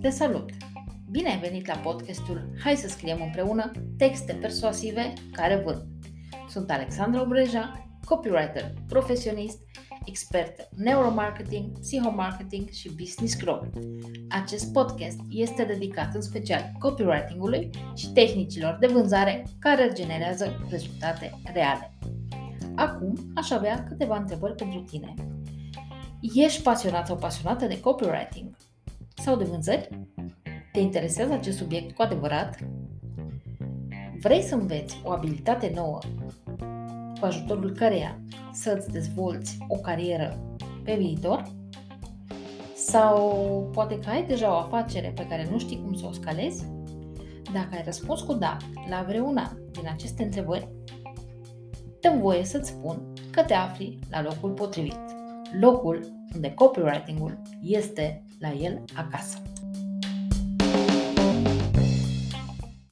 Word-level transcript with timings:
Te 0.00 0.10
salut! 0.10 0.50
Bine 1.10 1.28
ai 1.28 1.38
venit 1.38 1.66
la 1.66 1.74
podcastul 1.74 2.52
Hai 2.62 2.76
să 2.76 2.88
scriem 2.88 3.22
împreună 3.22 3.70
texte 3.96 4.32
persuasive 4.32 5.12
care 5.32 5.62
vând. 5.64 5.82
Sunt 6.48 6.70
Alexandra 6.70 7.20
Obreja, 7.20 7.88
copywriter 8.04 8.72
profesionist, 8.88 9.58
expert 10.04 10.68
neuromarketing, 10.76 11.78
psihomarketing 11.78 12.68
și 12.68 12.90
business 12.94 13.36
growth. 13.36 13.78
Acest 14.28 14.72
podcast 14.72 15.18
este 15.30 15.64
dedicat 15.64 16.14
în 16.14 16.20
special 16.20 16.72
copywritingului 16.78 17.70
și 17.94 18.12
tehnicilor 18.12 18.76
de 18.80 18.86
vânzare 18.86 19.46
care 19.58 19.90
generează 19.94 20.66
rezultate 20.70 21.40
reale. 21.52 21.98
Acum 22.74 23.14
aș 23.34 23.50
avea 23.50 23.84
câteva 23.84 24.16
întrebări 24.16 24.54
pentru 24.54 24.80
tine. 24.80 25.14
Ești 26.34 26.62
pasionat 26.62 27.06
sau 27.06 27.16
pasionată 27.16 27.66
de 27.66 27.80
copywriting 27.80 28.56
sau 29.20 29.36
de 29.36 29.44
vânzări? 29.44 29.88
Te 30.72 30.80
interesează 30.80 31.32
acest 31.32 31.56
subiect 31.56 31.94
cu 31.94 32.02
adevărat? 32.02 32.58
Vrei 34.20 34.42
să 34.42 34.54
înveți 34.54 35.00
o 35.04 35.10
abilitate 35.10 35.72
nouă 35.74 35.98
cu 37.20 37.24
ajutorul 37.24 37.70
căreia 37.70 38.20
să 38.52 38.74
îți 38.78 38.90
dezvolți 38.90 39.58
o 39.68 39.76
carieră 39.76 40.56
pe 40.84 40.94
viitor? 40.94 41.42
Sau 42.74 43.70
poate 43.72 43.98
că 43.98 44.10
ai 44.10 44.26
deja 44.26 44.50
o 44.50 44.58
afacere 44.58 45.12
pe 45.14 45.26
care 45.26 45.48
nu 45.50 45.58
știi 45.58 45.82
cum 45.82 45.94
să 45.94 46.06
o 46.06 46.12
scalezi? 46.12 46.66
Dacă 47.52 47.68
ai 47.72 47.82
răspuns 47.84 48.20
cu 48.20 48.32
da 48.32 48.56
la 48.88 49.04
vreuna 49.08 49.56
din 49.70 49.88
aceste 49.92 50.22
întrebări, 50.22 50.68
dă 52.00 52.12
voie 52.20 52.44
să-ți 52.44 52.68
spun 52.68 53.12
că 53.30 53.42
te 53.42 53.54
afli 53.54 53.98
la 54.10 54.22
locul 54.22 54.50
potrivit. 54.50 55.17
Locul 55.52 56.26
unde 56.34 56.54
copywriting-ul 56.54 57.42
este 57.62 58.24
la 58.38 58.52
el 58.52 58.84
acasă. 58.96 59.38